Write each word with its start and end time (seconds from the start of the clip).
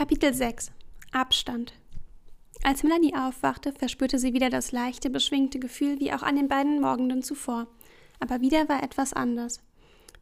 Kapitel 0.00 0.32
6 0.32 0.70
Abstand 1.12 1.74
Als 2.62 2.82
Melanie 2.82 3.14
aufwachte, 3.14 3.70
verspürte 3.70 4.18
sie 4.18 4.32
wieder 4.32 4.48
das 4.48 4.72
leichte, 4.72 5.10
beschwingte 5.10 5.58
Gefühl 5.58 6.00
wie 6.00 6.10
auch 6.14 6.22
an 6.22 6.36
den 6.36 6.48
beiden 6.48 6.80
Morgenden 6.80 7.22
zuvor. 7.22 7.66
Aber 8.18 8.40
wieder 8.40 8.66
war 8.70 8.82
etwas 8.82 9.12
anders. 9.12 9.60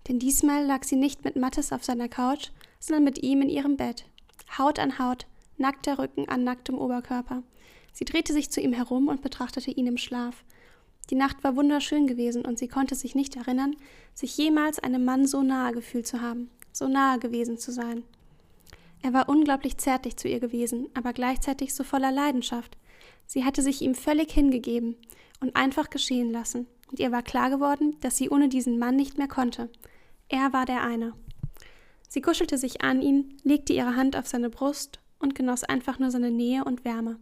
Denn 0.09 0.19
diesmal 0.19 0.67
lag 0.67 0.83
sie 0.83 0.97
nicht 0.97 1.25
mit 1.25 1.37
Mattes 1.37 1.73
auf 1.73 1.85
seiner 1.85 2.09
Couch, 2.09 2.49
sondern 2.81 3.05
mit 3.05 3.23
ihm 3.23 3.41
in 3.41 3.49
ihrem 3.49 3.77
Bett. 3.77 4.05
Haut 4.59 4.81
an 4.81 4.99
Haut, 4.99 5.29
nackter 5.59 6.01
Rücken 6.01 6.29
an 6.29 6.43
nacktem 6.43 6.77
Oberkörper. 6.77 7.45
Sie 7.93 8.05
drehte 8.05 8.33
sich 8.33 8.51
zu 8.51 8.61
ihm 8.61 8.73
herum 8.73 9.07
und 9.07 9.23
betrachtete 9.23 9.71
ihn 9.71 9.87
im 9.87 9.97
Schlaf. 9.97 10.43
Die 11.11 11.15
Nacht 11.15 11.45
war 11.45 11.55
wunderschön 11.55 12.09
gewesen 12.09 12.45
und 12.45 12.59
sie 12.59 12.67
konnte 12.67 12.97
sich 12.97 13.15
nicht 13.15 13.37
erinnern, 13.37 13.77
sich 14.13 14.37
jemals 14.37 14.81
einem 14.81 15.05
Mann 15.05 15.29
so 15.29 15.45
nahe 15.45 15.71
gefühlt 15.71 16.09
zu 16.09 16.21
haben, 16.21 16.51
so 16.73 16.89
nahe 16.89 17.21
gewesen 17.21 17.59
zu 17.59 17.71
sein. 17.71 18.03
Er 19.03 19.13
war 19.13 19.29
unglaublich 19.29 19.79
zärtlich 19.79 20.17
zu 20.17 20.29
ihr 20.29 20.41
gewesen, 20.41 20.89
aber 20.95 21.13
gleichzeitig 21.13 21.75
so 21.75 21.85
voller 21.85 22.11
Leidenschaft. 22.11 22.77
Sie 23.27 23.45
hatte 23.45 23.63
sich 23.63 23.83
ihm 23.83 23.95
völlig 23.95 24.33
hingegeben 24.33 24.97
und 25.41 25.55
einfach 25.55 25.91
geschehen 25.91 26.33
lassen, 26.33 26.67
und 26.91 26.99
ihr 26.99 27.13
war 27.13 27.23
klar 27.23 27.51
geworden, 27.51 27.97
dass 28.01 28.17
sie 28.17 28.31
ohne 28.31 28.49
diesen 28.49 28.79
Mann 28.79 28.97
nicht 28.97 29.19
mehr 29.19 29.29
konnte. 29.29 29.71
Er 30.29 30.53
war 30.53 30.65
der 30.65 30.83
eine. 30.83 31.13
Sie 32.09 32.23
kuschelte 32.23 32.57
sich 32.57 32.81
an 32.81 33.03
ihn, 33.03 33.37
legte 33.45 33.73
ihre 33.73 33.97
Hand 33.97 34.17
auf 34.17 34.27
seine 34.27 34.51
Brust 34.51 34.99
und 35.19 35.35
genoss 35.35 35.65
einfach 35.65 35.99
nur 35.99 36.11
seine 36.11 36.31
Nähe 36.31 36.65
und 36.65 36.85
Wärme. 36.85 37.19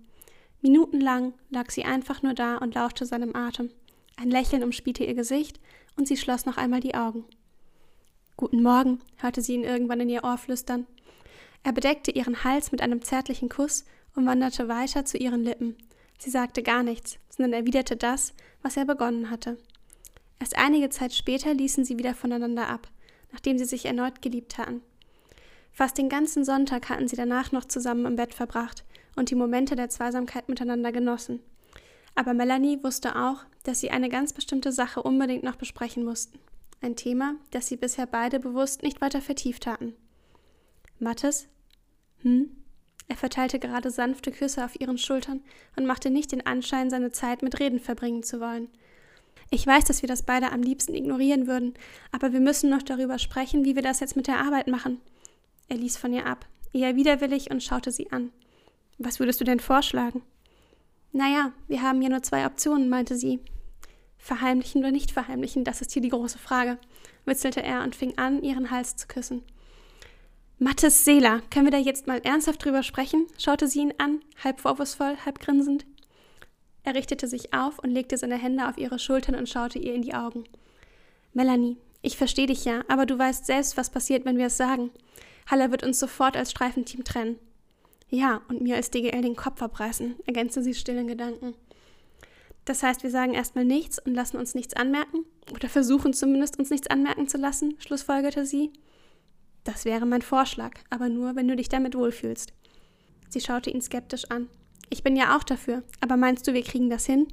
Minutenlang 0.62 1.34
lag 1.50 1.70
sie 1.70 1.84
einfach 1.84 2.22
nur 2.22 2.34
da 2.34 2.58
und 2.58 2.74
lauschte 2.74 3.04
seinem 3.04 3.34
Atem. 3.34 3.70
Ein 4.16 4.30
Lächeln 4.30 4.62
umspielte 4.62 5.04
ihr 5.04 5.14
Gesicht 5.14 5.60
und 5.96 6.08
sie 6.08 6.16
schloss 6.16 6.46
noch 6.46 6.56
einmal 6.56 6.80
die 6.80 6.94
Augen. 6.94 7.24
Guten 8.36 8.62
Morgen, 8.62 9.00
hörte 9.16 9.42
sie 9.42 9.54
ihn 9.54 9.64
irgendwann 9.64 10.00
in 10.00 10.08
ihr 10.08 10.24
Ohr 10.24 10.38
flüstern. 10.38 10.86
Er 11.66 11.72
bedeckte 11.72 12.12
ihren 12.12 12.44
Hals 12.44 12.70
mit 12.70 12.80
einem 12.80 13.02
zärtlichen 13.02 13.48
Kuss 13.48 13.86
und 14.14 14.24
wanderte 14.24 14.68
weiter 14.68 15.04
zu 15.04 15.18
ihren 15.18 15.42
Lippen. 15.42 15.76
Sie 16.16 16.30
sagte 16.30 16.62
gar 16.62 16.84
nichts, 16.84 17.18
sondern 17.28 17.54
erwiderte 17.54 17.96
das, 17.96 18.34
was 18.62 18.76
er 18.76 18.84
begonnen 18.84 19.30
hatte. 19.30 19.58
Erst 20.38 20.56
einige 20.56 20.90
Zeit 20.90 21.12
später 21.12 21.52
ließen 21.52 21.84
sie 21.84 21.98
wieder 21.98 22.14
voneinander 22.14 22.68
ab, 22.68 22.86
nachdem 23.32 23.58
sie 23.58 23.64
sich 23.64 23.84
erneut 23.84 24.22
geliebt 24.22 24.58
hatten. 24.58 24.80
Fast 25.72 25.98
den 25.98 26.08
ganzen 26.08 26.44
Sonntag 26.44 26.88
hatten 26.88 27.08
sie 27.08 27.16
danach 27.16 27.50
noch 27.50 27.64
zusammen 27.64 28.06
im 28.06 28.14
Bett 28.14 28.32
verbracht 28.32 28.84
und 29.16 29.30
die 29.30 29.34
Momente 29.34 29.74
der 29.74 29.88
Zweisamkeit 29.88 30.48
miteinander 30.48 30.92
genossen. 30.92 31.40
Aber 32.14 32.32
Melanie 32.32 32.78
wusste 32.84 33.16
auch, 33.16 33.44
dass 33.64 33.80
sie 33.80 33.90
eine 33.90 34.08
ganz 34.08 34.32
bestimmte 34.32 34.70
Sache 34.70 35.02
unbedingt 35.02 35.42
noch 35.42 35.56
besprechen 35.56 36.04
mussten. 36.04 36.38
Ein 36.80 36.94
Thema, 36.94 37.34
das 37.50 37.66
sie 37.66 37.76
bisher 37.76 38.06
beide 38.06 38.38
bewusst 38.38 38.84
nicht 38.84 39.00
weiter 39.00 39.20
vertieft 39.20 39.66
hatten. 39.66 39.94
Mattes? 41.00 41.48
Hm? 42.22 42.50
Er 43.08 43.16
verteilte 43.16 43.58
gerade 43.58 43.90
sanfte 43.90 44.32
Küsse 44.32 44.64
auf 44.64 44.80
ihren 44.80 44.98
Schultern 44.98 45.40
und 45.76 45.86
machte 45.86 46.10
nicht 46.10 46.32
den 46.32 46.44
Anschein, 46.44 46.90
seine 46.90 47.12
Zeit 47.12 47.42
mit 47.42 47.60
Reden 47.60 47.78
verbringen 47.78 48.22
zu 48.22 48.40
wollen. 48.40 48.68
Ich 49.50 49.64
weiß, 49.64 49.84
dass 49.84 50.02
wir 50.02 50.08
das 50.08 50.22
beide 50.22 50.50
am 50.50 50.62
liebsten 50.62 50.94
ignorieren 50.94 51.46
würden, 51.46 51.74
aber 52.10 52.32
wir 52.32 52.40
müssen 52.40 52.68
noch 52.68 52.82
darüber 52.82 53.18
sprechen, 53.18 53.64
wie 53.64 53.76
wir 53.76 53.82
das 53.82 54.00
jetzt 54.00 54.16
mit 54.16 54.26
der 54.26 54.40
Arbeit 54.40 54.66
machen. 54.66 55.00
Er 55.68 55.76
ließ 55.76 55.96
von 55.96 56.12
ihr 56.12 56.26
ab, 56.26 56.46
eher 56.72 56.96
widerwillig 56.96 57.50
und 57.50 57.62
schaute 57.62 57.92
sie 57.92 58.10
an. 58.10 58.32
Was 58.98 59.20
würdest 59.20 59.40
du 59.40 59.44
denn 59.44 59.60
vorschlagen? 59.60 60.22
Naja, 61.12 61.52
wir 61.68 61.82
haben 61.82 62.02
ja 62.02 62.08
nur 62.08 62.22
zwei 62.22 62.44
Optionen, 62.44 62.88
meinte 62.88 63.16
sie. 63.16 63.38
Verheimlichen 64.18 64.80
oder 64.80 64.90
nicht 64.90 65.12
verheimlichen, 65.12 65.62
das 65.62 65.80
ist 65.80 65.92
hier 65.92 66.02
die 66.02 66.08
große 66.08 66.38
Frage, 66.38 66.78
witzelte 67.24 67.62
er 67.62 67.82
und 67.84 67.94
fing 67.94 68.18
an, 68.18 68.42
ihren 68.42 68.72
Hals 68.72 68.96
zu 68.96 69.06
küssen. 69.06 69.42
Mattes 70.58 71.04
Seela, 71.04 71.42
können 71.50 71.66
wir 71.66 71.70
da 71.70 71.76
jetzt 71.76 72.06
mal 72.06 72.20
ernsthaft 72.24 72.64
drüber 72.64 72.82
sprechen? 72.82 73.26
schaute 73.36 73.68
sie 73.68 73.80
ihn 73.80 73.92
an, 73.98 74.22
halb 74.42 74.58
vorwurfsvoll, 74.58 75.18
halb 75.26 75.38
grinsend. 75.38 75.84
Er 76.82 76.94
richtete 76.94 77.28
sich 77.28 77.52
auf 77.52 77.78
und 77.78 77.90
legte 77.90 78.16
seine 78.16 78.38
Hände 78.38 78.66
auf 78.66 78.78
ihre 78.78 78.98
Schultern 78.98 79.34
und 79.34 79.50
schaute 79.50 79.78
ihr 79.78 79.92
in 79.92 80.00
die 80.00 80.14
Augen. 80.14 80.44
Melanie, 81.34 81.76
ich 82.00 82.16
verstehe 82.16 82.46
dich 82.46 82.64
ja, 82.64 82.84
aber 82.88 83.04
du 83.04 83.18
weißt 83.18 83.44
selbst, 83.44 83.76
was 83.76 83.90
passiert, 83.90 84.24
wenn 84.24 84.38
wir 84.38 84.46
es 84.46 84.56
sagen. 84.56 84.90
Haller 85.50 85.70
wird 85.70 85.82
uns 85.82 85.98
sofort 85.98 86.38
als 86.38 86.52
Streifenteam 86.52 87.04
trennen. 87.04 87.38
Ja, 88.08 88.40
und 88.48 88.62
mir 88.62 88.76
als 88.76 88.90
DGL 88.90 89.20
den 89.20 89.36
Kopf 89.36 89.60
abreißen, 89.60 90.16
ergänzte 90.24 90.62
sie 90.62 90.72
still 90.72 90.96
in 90.96 91.08
Gedanken. 91.08 91.52
Das 92.64 92.82
heißt, 92.82 93.02
wir 93.02 93.10
sagen 93.10 93.34
erstmal 93.34 93.66
nichts 93.66 93.98
und 93.98 94.14
lassen 94.14 94.38
uns 94.38 94.54
nichts 94.54 94.74
anmerken? 94.74 95.26
Oder 95.52 95.68
versuchen 95.68 96.14
zumindest, 96.14 96.58
uns 96.58 96.70
nichts 96.70 96.86
anmerken 96.86 97.28
zu 97.28 97.36
lassen, 97.36 97.74
schlussfolgerte 97.78 98.46
sie. 98.46 98.72
Das 99.66 99.84
wäre 99.84 100.06
mein 100.06 100.22
Vorschlag, 100.22 100.78
aber 100.90 101.08
nur, 101.08 101.34
wenn 101.34 101.48
du 101.48 101.56
dich 101.56 101.68
damit 101.68 101.96
wohlfühlst. 101.96 102.52
Sie 103.28 103.40
schaute 103.40 103.68
ihn 103.68 103.82
skeptisch 103.82 104.30
an. 104.30 104.48
Ich 104.90 105.02
bin 105.02 105.16
ja 105.16 105.36
auch 105.36 105.42
dafür, 105.42 105.82
aber 106.00 106.16
meinst 106.16 106.46
du, 106.46 106.54
wir 106.54 106.62
kriegen 106.62 106.88
das 106.88 107.04
hin? 107.04 107.26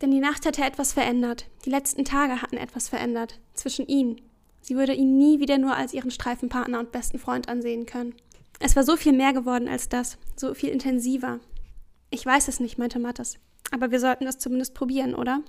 Denn 0.00 0.10
die 0.10 0.20
Nacht 0.20 0.46
hatte 0.46 0.64
etwas 0.64 0.94
verändert. 0.94 1.50
Die 1.66 1.70
letzten 1.70 2.06
Tage 2.06 2.40
hatten 2.40 2.56
etwas 2.56 2.88
verändert. 2.88 3.38
Zwischen 3.52 3.86
ihnen, 3.86 4.22
Sie 4.62 4.74
würde 4.74 4.94
ihn 4.94 5.16
nie 5.16 5.38
wieder 5.38 5.58
nur 5.58 5.76
als 5.76 5.94
ihren 5.94 6.10
Streifenpartner 6.10 6.80
und 6.80 6.92
besten 6.92 7.20
Freund 7.20 7.48
ansehen 7.48 7.86
können. 7.86 8.14
Es 8.58 8.74
war 8.74 8.82
so 8.82 8.96
viel 8.96 9.12
mehr 9.12 9.32
geworden 9.32 9.68
als 9.68 9.88
das, 9.88 10.18
so 10.34 10.54
viel 10.54 10.70
intensiver. 10.70 11.40
Ich 12.10 12.24
weiß 12.24 12.48
es 12.48 12.58
nicht, 12.58 12.78
meinte 12.78 12.98
Mattes. 12.98 13.38
Aber 13.70 13.92
wir 13.92 14.00
sollten 14.00 14.26
es 14.26 14.38
zumindest 14.38 14.74
probieren, 14.74 15.14
oder? 15.14 15.42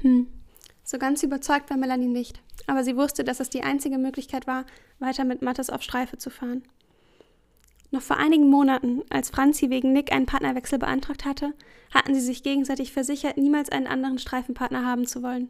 Hm. 0.00 0.28
So 0.86 0.98
ganz 0.98 1.24
überzeugt 1.24 1.68
war 1.68 1.76
Melanie 1.76 2.06
nicht, 2.06 2.40
aber 2.68 2.84
sie 2.84 2.96
wusste, 2.96 3.24
dass 3.24 3.40
es 3.40 3.50
die 3.50 3.64
einzige 3.64 3.98
Möglichkeit 3.98 4.46
war, 4.46 4.64
weiter 5.00 5.24
mit 5.24 5.42
Mattes 5.42 5.68
auf 5.68 5.82
Streife 5.82 6.16
zu 6.16 6.30
fahren. 6.30 6.62
Noch 7.90 8.02
vor 8.02 8.18
einigen 8.18 8.48
Monaten, 8.48 9.02
als 9.10 9.30
Franzi 9.30 9.68
wegen 9.68 9.92
Nick 9.92 10.12
einen 10.12 10.26
Partnerwechsel 10.26 10.78
beantragt 10.78 11.24
hatte, 11.24 11.54
hatten 11.92 12.14
sie 12.14 12.20
sich 12.20 12.44
gegenseitig 12.44 12.92
versichert, 12.92 13.36
niemals 13.36 13.68
einen 13.70 13.88
anderen 13.88 14.20
Streifenpartner 14.20 14.86
haben 14.86 15.08
zu 15.08 15.24
wollen. 15.24 15.48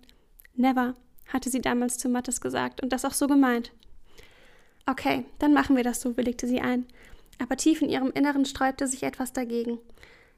Never 0.54 0.94
hatte 1.28 1.50
sie 1.50 1.60
damals 1.60 1.98
zu 1.98 2.08
Mattes 2.08 2.40
gesagt 2.40 2.82
und 2.82 2.90
das 2.94 3.04
auch 3.04 3.12
so 3.12 3.26
gemeint. 3.26 3.72
Okay, 4.86 5.26
dann 5.38 5.52
machen 5.52 5.76
wir 5.76 5.84
das 5.84 6.00
so, 6.00 6.16
willigte 6.16 6.46
sie 6.46 6.62
ein. 6.62 6.86
Aber 7.38 7.58
tief 7.58 7.82
in 7.82 7.90
ihrem 7.90 8.10
Inneren 8.12 8.46
sträubte 8.46 8.86
sich 8.86 9.02
etwas 9.02 9.34
dagegen. 9.34 9.78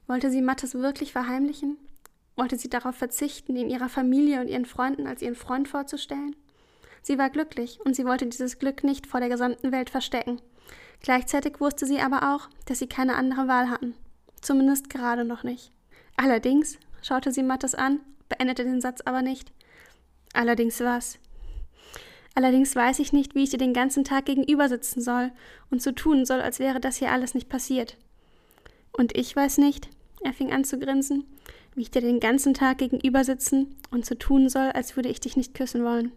Wollte 0.07 0.29
sie 0.29 0.41
Mattes 0.41 0.73
wirklich 0.73 1.13
verheimlichen? 1.13 1.77
Wollte 2.39 2.57
sie 2.57 2.69
darauf 2.69 2.95
verzichten, 2.95 3.57
ihn 3.57 3.69
ihrer 3.69 3.89
Familie 3.89 4.39
und 4.39 4.47
ihren 4.47 4.63
Freunden 4.63 5.07
als 5.07 5.21
ihren 5.21 5.35
Freund 5.35 5.67
vorzustellen? 5.67 6.37
Sie 7.01 7.17
war 7.17 7.29
glücklich 7.29 7.81
und 7.83 7.97
sie 7.97 8.05
wollte 8.05 8.25
dieses 8.27 8.59
Glück 8.59 8.85
nicht 8.85 9.07
vor 9.07 9.19
der 9.19 9.27
gesamten 9.27 9.73
Welt 9.73 9.89
verstecken. 9.89 10.39
Gleichzeitig 11.01 11.59
wusste 11.59 11.85
sie 11.85 11.99
aber 11.99 12.33
auch, 12.33 12.47
dass 12.65 12.79
sie 12.79 12.87
keine 12.87 13.15
andere 13.15 13.49
Wahl 13.49 13.69
hatten. 13.69 13.93
Zumindest 14.39 14.89
gerade 14.89 15.25
noch 15.25 15.43
nicht. 15.43 15.73
Allerdings, 16.15 16.77
schaute 17.01 17.33
sie 17.33 17.43
Mattes 17.43 17.75
an, 17.75 17.99
beendete 18.29 18.63
den 18.63 18.79
Satz 18.79 19.01
aber 19.01 19.21
nicht. 19.21 19.51
Allerdings 20.31 20.79
was? 20.79 21.19
Allerdings 22.35 22.73
weiß 22.73 22.99
ich 22.99 23.11
nicht, 23.11 23.35
wie 23.35 23.43
ich 23.43 23.49
dir 23.49 23.57
den 23.57 23.73
ganzen 23.73 24.05
Tag 24.05 24.23
gegenüber 24.23 24.69
sitzen 24.69 25.01
soll 25.01 25.33
und 25.71 25.81
so 25.81 25.91
tun 25.91 26.25
soll, 26.25 26.39
als 26.39 26.59
wäre 26.59 26.79
das 26.79 26.95
hier 26.95 27.11
alles 27.11 27.33
nicht 27.33 27.49
passiert. 27.49 27.97
Und 28.93 29.17
ich 29.17 29.35
weiß 29.35 29.57
nicht, 29.57 29.89
er 30.23 30.31
fing 30.31 30.53
an 30.53 30.63
zu 30.63 30.79
grinsen, 30.79 31.25
wie 31.79 31.83
ich 31.83 31.91
dir 31.91 32.01
den 32.01 32.19
ganzen 32.19 32.53
Tag 32.53 32.79
gegenüber 32.79 33.23
sitzen 33.23 33.73
und 33.89 34.05
so 34.05 34.13
tun 34.13 34.49
soll, 34.49 34.69
als 34.73 34.97
würde 34.97 35.07
ich 35.07 35.21
dich 35.21 35.37
nicht 35.37 35.53
küssen 35.53 35.85
wollen. 35.85 36.11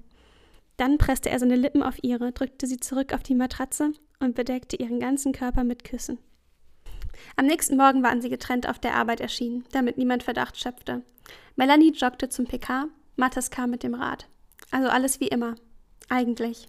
Dann 0.76 0.98
presste 0.98 1.30
er 1.30 1.38
seine 1.38 1.54
Lippen 1.54 1.84
auf 1.84 2.02
ihre, 2.02 2.32
drückte 2.32 2.66
sie 2.66 2.80
zurück 2.80 3.14
auf 3.14 3.22
die 3.22 3.36
Matratze 3.36 3.92
und 4.18 4.34
bedeckte 4.34 4.74
ihren 4.74 4.98
ganzen 4.98 5.30
Körper 5.30 5.62
mit 5.62 5.84
Küssen. 5.84 6.18
Am 7.36 7.46
nächsten 7.46 7.76
Morgen 7.76 8.02
waren 8.02 8.20
sie 8.20 8.28
getrennt 8.28 8.68
auf 8.68 8.80
der 8.80 8.96
Arbeit 8.96 9.20
erschienen, 9.20 9.64
damit 9.70 9.98
niemand 9.98 10.24
Verdacht 10.24 10.58
schöpfte. 10.58 11.02
Melanie 11.54 11.92
joggte 11.92 12.28
zum 12.28 12.46
PK 12.46 12.88
Mattes 13.14 13.50
kam 13.50 13.70
mit 13.70 13.84
dem 13.84 13.94
Rad. 13.94 14.26
Also 14.72 14.88
alles 14.88 15.20
wie 15.20 15.28
immer. 15.28 15.54
Eigentlich. 16.08 16.66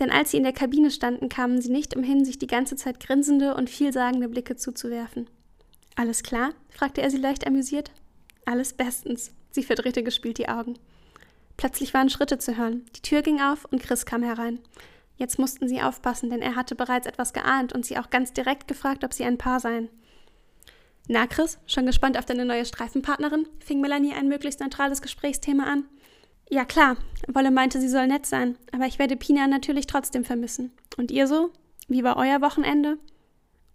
Denn 0.00 0.10
als 0.10 0.30
sie 0.30 0.38
in 0.38 0.44
der 0.44 0.54
Kabine 0.54 0.90
standen, 0.90 1.28
kamen 1.28 1.60
sie 1.60 1.70
nicht 1.70 1.94
umhin, 1.94 2.24
sich 2.24 2.38
die 2.38 2.46
ganze 2.46 2.76
Zeit 2.76 3.00
grinsende 3.00 3.54
und 3.54 3.68
vielsagende 3.68 4.30
Blicke 4.30 4.56
zuzuwerfen. 4.56 5.28
Alles 5.94 6.22
klar? 6.22 6.54
fragte 6.70 7.02
er 7.02 7.10
sie 7.10 7.18
leicht 7.18 7.46
amüsiert. 7.46 7.92
Alles 8.44 8.72
bestens. 8.72 9.32
Sie 9.50 9.62
verdrehte 9.62 10.02
gespielt 10.02 10.38
die 10.38 10.48
Augen. 10.48 10.78
Plötzlich 11.56 11.94
waren 11.94 12.10
Schritte 12.10 12.38
zu 12.38 12.56
hören. 12.56 12.84
Die 12.96 13.02
Tür 13.02 13.22
ging 13.22 13.40
auf 13.40 13.64
und 13.70 13.80
Chris 13.82 14.06
kam 14.06 14.22
herein. 14.22 14.58
Jetzt 15.16 15.38
mussten 15.38 15.68
sie 15.68 15.80
aufpassen, 15.80 16.30
denn 16.30 16.42
er 16.42 16.56
hatte 16.56 16.74
bereits 16.74 17.06
etwas 17.06 17.32
geahnt 17.32 17.72
und 17.72 17.86
sie 17.86 17.98
auch 17.98 18.10
ganz 18.10 18.32
direkt 18.32 18.66
gefragt, 18.66 19.04
ob 19.04 19.12
sie 19.12 19.24
ein 19.24 19.38
Paar 19.38 19.60
seien. 19.60 19.88
Na, 21.06 21.26
Chris, 21.26 21.58
schon 21.66 21.86
gespannt 21.86 22.18
auf 22.18 22.24
deine 22.24 22.44
neue 22.44 22.64
Streifenpartnerin? 22.64 23.46
fing 23.60 23.80
Melanie 23.80 24.14
ein 24.14 24.28
möglichst 24.28 24.60
neutrales 24.60 25.02
Gesprächsthema 25.02 25.64
an. 25.64 25.84
Ja, 26.50 26.64
klar. 26.64 26.96
Wolle 27.28 27.50
meinte, 27.50 27.80
sie 27.80 27.88
soll 27.88 28.06
nett 28.06 28.26
sein, 28.26 28.56
aber 28.72 28.86
ich 28.86 28.98
werde 28.98 29.16
Pina 29.16 29.46
natürlich 29.46 29.86
trotzdem 29.86 30.24
vermissen. 30.24 30.72
Und 30.96 31.10
ihr 31.10 31.26
so? 31.26 31.52
Wie 31.88 32.02
war 32.02 32.16
euer 32.16 32.40
Wochenende? 32.40 32.98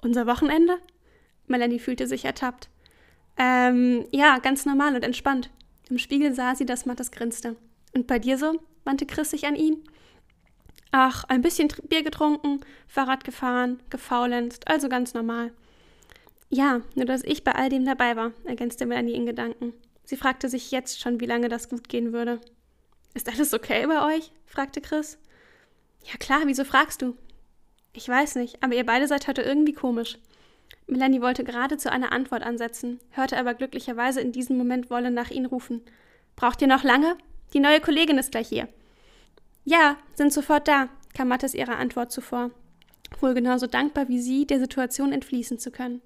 Unser 0.01 0.27
Wochenende? 0.27 0.77
Melanie 1.47 1.79
fühlte 1.79 2.07
sich 2.07 2.25
ertappt. 2.25 2.69
Ähm, 3.39 4.05
ja, 4.11 4.37
ganz 4.39 4.65
normal 4.65 4.95
und 4.95 5.03
entspannt. 5.03 5.49
Im 5.89 5.97
Spiegel 5.97 6.35
sah 6.35 6.53
sie, 6.53 6.65
dass 6.65 6.85
Mattes 6.85 7.09
grinste. 7.09 7.55
Und 7.95 8.05
bei 8.05 8.19
dir 8.19 8.37
so? 8.37 8.59
wandte 8.83 9.05
Chris 9.05 9.31
sich 9.31 9.47
an 9.47 9.55
ihn. 9.55 9.83
Ach, 10.91 11.23
ein 11.25 11.41
bisschen 11.41 11.69
Bier 11.87 12.03
getrunken, 12.03 12.61
Fahrrad 12.87 13.23
gefahren, 13.23 13.79
gefaulenzt, 13.89 14.67
also 14.67 14.89
ganz 14.89 15.13
normal. 15.13 15.51
Ja, 16.49 16.81
nur 16.95 17.05
dass 17.05 17.23
ich 17.23 17.43
bei 17.43 17.53
all 17.53 17.69
dem 17.69 17.85
dabei 17.85 18.15
war, 18.15 18.31
ergänzte 18.45 18.85
Melanie 18.85 19.13
in 19.13 19.25
Gedanken. 19.27 19.73
Sie 20.03 20.17
fragte 20.17 20.49
sich 20.49 20.71
jetzt 20.71 20.99
schon, 20.99 21.19
wie 21.19 21.27
lange 21.27 21.47
das 21.47 21.69
gut 21.69 21.87
gehen 21.87 22.11
würde. 22.11 22.41
Ist 23.13 23.29
alles 23.29 23.53
okay 23.53 23.85
bei 23.85 24.15
euch? 24.15 24.31
fragte 24.47 24.81
Chris. 24.81 25.19
Ja 26.03 26.17
klar, 26.17 26.41
wieso 26.45 26.63
fragst 26.63 27.03
du? 27.03 27.15
Ich 27.93 28.07
weiß 28.07 28.35
nicht, 28.35 28.63
aber 28.63 28.73
ihr 28.73 28.85
beide 28.85 29.07
seid 29.07 29.27
heute 29.27 29.43
irgendwie 29.43 29.73
komisch. 29.73 30.17
Melanie 30.87 31.21
wollte 31.21 31.43
gerade 31.43 31.77
zu 31.77 31.91
einer 31.91 32.11
Antwort 32.11 32.43
ansetzen, 32.43 32.99
hörte 33.11 33.37
aber 33.37 33.53
glücklicherweise 33.53 34.21
in 34.21 34.31
diesem 34.31 34.57
Moment 34.57 34.89
Wolle 34.89 35.11
nach 35.11 35.29
ihnen 35.29 35.45
rufen. 35.45 35.81
Braucht 36.35 36.61
ihr 36.61 36.67
noch 36.67 36.83
lange? 36.83 37.15
Die 37.53 37.59
neue 37.59 37.79
Kollegin 37.79 38.17
ist 38.17 38.31
gleich 38.31 38.49
hier. 38.49 38.67
Ja, 39.65 39.97
sind 40.15 40.33
sofort 40.33 40.67
da, 40.67 40.89
kam 41.15 41.27
Mattes 41.27 41.53
ihrer 41.53 41.77
Antwort 41.77 42.11
zuvor. 42.11 42.51
Wohl 43.19 43.33
genauso 43.33 43.67
dankbar 43.67 44.07
wie 44.07 44.19
sie, 44.19 44.47
der 44.47 44.59
Situation 44.59 45.11
entfließen 45.11 45.59
zu 45.59 45.71
können. 45.71 46.01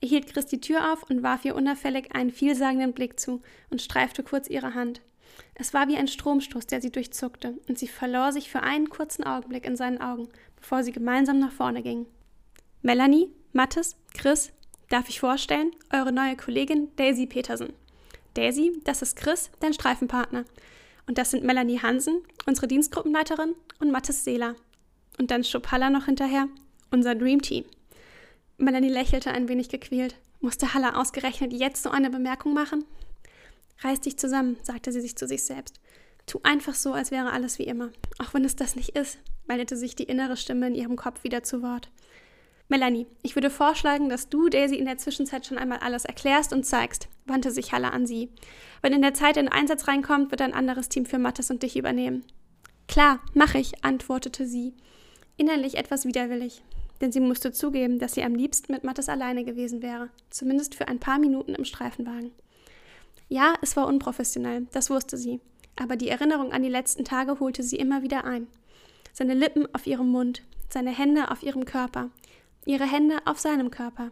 Er 0.00 0.08
hielt 0.08 0.26
Chris 0.26 0.46
die 0.46 0.60
Tür 0.60 0.92
auf 0.92 1.08
und 1.08 1.22
warf 1.22 1.44
ihr 1.44 1.54
unauffällig 1.54 2.14
einen 2.14 2.30
vielsagenden 2.30 2.92
Blick 2.92 3.18
zu 3.18 3.40
und 3.70 3.80
streifte 3.80 4.22
kurz 4.22 4.48
ihre 4.48 4.74
Hand. 4.74 5.00
Es 5.54 5.72
war 5.72 5.88
wie 5.88 5.96
ein 5.96 6.08
Stromstoß, 6.08 6.66
der 6.66 6.80
sie 6.80 6.90
durchzuckte, 6.90 7.58
und 7.68 7.78
sie 7.78 7.88
verlor 7.88 8.32
sich 8.32 8.50
für 8.50 8.62
einen 8.62 8.88
kurzen 8.88 9.24
Augenblick 9.24 9.64
in 9.64 9.76
seinen 9.76 10.00
Augen, 10.00 10.28
bevor 10.56 10.82
sie 10.82 10.92
gemeinsam 10.92 11.38
nach 11.38 11.52
vorne 11.52 11.82
gingen. 11.82 12.06
Melanie, 12.82 13.30
Mattes, 13.56 13.94
Chris, 14.14 14.50
darf 14.88 15.08
ich 15.08 15.20
vorstellen, 15.20 15.70
eure 15.92 16.10
neue 16.10 16.36
Kollegin 16.36 16.88
Daisy 16.96 17.24
Petersen. 17.26 17.72
Daisy, 18.34 18.80
das 18.82 19.00
ist 19.00 19.14
Chris, 19.14 19.48
dein 19.60 19.72
Streifenpartner. 19.72 20.44
Und 21.06 21.18
das 21.18 21.30
sind 21.30 21.44
Melanie 21.44 21.78
Hansen, 21.78 22.20
unsere 22.46 22.66
Dienstgruppenleiterin, 22.66 23.54
und 23.78 23.92
Mattes 23.92 24.24
Seeler. 24.24 24.56
Und 25.20 25.30
dann 25.30 25.44
Schopalla 25.44 25.88
noch 25.88 26.06
hinterher, 26.06 26.48
unser 26.90 27.14
Dream 27.14 27.42
Team. 27.42 27.64
Melanie 28.58 28.88
lächelte 28.88 29.30
ein 29.30 29.46
wenig 29.46 29.68
gequält. 29.68 30.16
Musste 30.40 30.74
Halle 30.74 30.96
ausgerechnet 30.96 31.52
jetzt 31.52 31.84
so 31.84 31.90
eine 31.90 32.10
Bemerkung 32.10 32.54
machen? 32.54 32.84
Reiß 33.82 34.00
dich 34.00 34.18
zusammen, 34.18 34.56
sagte 34.64 34.90
sie 34.90 35.00
sich 35.00 35.14
zu 35.14 35.28
sich 35.28 35.44
selbst. 35.44 35.78
Tu 36.26 36.40
einfach 36.42 36.74
so, 36.74 36.92
als 36.92 37.12
wäre 37.12 37.30
alles 37.30 37.60
wie 37.60 37.68
immer. 37.68 37.90
Auch 38.18 38.34
wenn 38.34 38.44
es 38.44 38.56
das 38.56 38.74
nicht 38.74 38.96
ist, 38.96 39.18
meldete 39.46 39.76
sich 39.76 39.94
die 39.94 40.02
innere 40.02 40.36
Stimme 40.36 40.66
in 40.66 40.74
ihrem 40.74 40.96
Kopf 40.96 41.22
wieder 41.22 41.44
zu 41.44 41.62
Wort. 41.62 41.88
Melanie, 42.68 43.06
ich 43.22 43.36
würde 43.36 43.50
vorschlagen, 43.50 44.08
dass 44.08 44.28
du 44.28 44.48
Daisy 44.48 44.76
in 44.76 44.86
der 44.86 44.98
Zwischenzeit 44.98 45.46
schon 45.46 45.58
einmal 45.58 45.78
alles 45.78 46.04
erklärst 46.04 46.52
und 46.52 46.64
zeigst, 46.64 47.08
wandte 47.26 47.50
sich 47.50 47.72
Halle 47.72 47.92
an 47.92 48.06
sie. 48.06 48.30
Wenn 48.80 48.92
in 48.92 49.02
der 49.02 49.14
Zeit 49.14 49.36
ein 49.36 49.48
Einsatz 49.48 49.86
reinkommt, 49.86 50.30
wird 50.30 50.40
ein 50.40 50.54
anderes 50.54 50.88
Team 50.88 51.06
für 51.06 51.18
Mattes 51.18 51.50
und 51.50 51.62
dich 51.62 51.76
übernehmen. 51.76 52.24
Klar, 52.88 53.20
mach 53.34 53.54
ich, 53.54 53.84
antwortete 53.84 54.46
sie, 54.46 54.74
innerlich 55.36 55.76
etwas 55.76 56.06
widerwillig 56.06 56.62
denn 57.00 57.12
sie 57.12 57.20
musste 57.20 57.52
zugeben, 57.52 57.98
dass 57.98 58.14
sie 58.14 58.22
am 58.22 58.34
liebsten 58.34 58.72
mit 58.72 58.84
Mattes 58.84 59.08
alleine 59.08 59.44
gewesen 59.44 59.82
wäre, 59.82 60.08
zumindest 60.30 60.74
für 60.74 60.88
ein 60.88 61.00
paar 61.00 61.18
Minuten 61.18 61.54
im 61.54 61.64
Streifenwagen. 61.64 62.32
Ja, 63.28 63.54
es 63.62 63.76
war 63.76 63.86
unprofessionell, 63.86 64.66
das 64.72 64.90
wusste 64.90 65.16
sie, 65.16 65.40
aber 65.76 65.96
die 65.96 66.08
Erinnerung 66.08 66.52
an 66.52 66.62
die 66.62 66.68
letzten 66.68 67.04
Tage 67.04 67.40
holte 67.40 67.62
sie 67.62 67.76
immer 67.76 68.02
wieder 68.02 68.24
ein. 68.24 68.46
Seine 69.12 69.34
Lippen 69.34 69.66
auf 69.74 69.86
ihrem 69.86 70.08
Mund, 70.08 70.42
seine 70.68 70.90
Hände 70.90 71.30
auf 71.30 71.42
ihrem 71.42 71.64
Körper, 71.64 72.10
ihre 72.66 72.90
Hände 72.90 73.18
auf 73.24 73.38
seinem 73.38 73.70
Körper. 73.70 74.10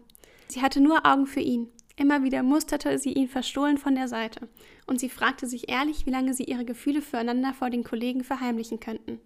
Sie 0.48 0.62
hatte 0.62 0.80
nur 0.80 1.06
Augen 1.06 1.26
für 1.26 1.40
ihn. 1.40 1.68
Immer 1.96 2.22
wieder 2.24 2.42
musterte 2.42 2.98
sie 2.98 3.12
ihn 3.12 3.28
verstohlen 3.28 3.78
von 3.78 3.94
der 3.94 4.08
Seite, 4.08 4.48
und 4.86 4.98
sie 4.98 5.08
fragte 5.08 5.46
sich 5.46 5.68
ehrlich, 5.68 6.06
wie 6.06 6.10
lange 6.10 6.34
sie 6.34 6.44
ihre 6.44 6.64
Gefühle 6.64 7.02
füreinander 7.02 7.52
vor 7.52 7.70
den 7.70 7.84
Kollegen 7.84 8.24
verheimlichen 8.24 8.80
könnten. 8.80 9.20